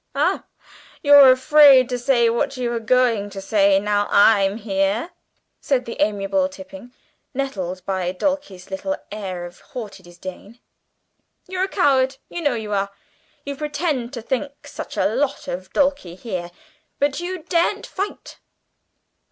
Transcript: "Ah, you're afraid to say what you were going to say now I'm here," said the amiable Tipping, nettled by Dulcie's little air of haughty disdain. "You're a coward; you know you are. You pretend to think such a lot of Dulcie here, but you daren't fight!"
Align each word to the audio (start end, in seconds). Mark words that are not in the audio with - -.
"Ah, 0.15 0.45
you're 1.03 1.31
afraid 1.31 1.87
to 1.89 1.99
say 1.99 2.27
what 2.27 2.57
you 2.57 2.71
were 2.71 2.79
going 2.79 3.29
to 3.29 3.39
say 3.39 3.79
now 3.79 4.07
I'm 4.09 4.57
here," 4.57 5.11
said 5.59 5.85
the 5.85 5.97
amiable 6.01 6.49
Tipping, 6.49 6.91
nettled 7.35 7.85
by 7.85 8.11
Dulcie's 8.11 8.71
little 8.71 8.95
air 9.11 9.45
of 9.45 9.59
haughty 9.59 10.01
disdain. 10.01 10.57
"You're 11.47 11.65
a 11.65 11.67
coward; 11.67 12.17
you 12.29 12.41
know 12.41 12.55
you 12.55 12.73
are. 12.73 12.89
You 13.45 13.55
pretend 13.55 14.11
to 14.13 14.23
think 14.23 14.65
such 14.65 14.97
a 14.97 15.05
lot 15.05 15.47
of 15.47 15.71
Dulcie 15.71 16.15
here, 16.15 16.49
but 16.97 17.19
you 17.19 17.43
daren't 17.43 17.85
fight!" 17.85 18.39